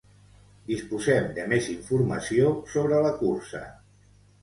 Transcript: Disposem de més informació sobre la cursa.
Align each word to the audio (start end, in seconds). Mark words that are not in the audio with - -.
Disposem 0.71 1.27
de 1.37 1.45
més 1.53 1.69
informació 1.75 2.57
sobre 2.75 3.07
la 3.07 3.15
cursa. 3.25 3.67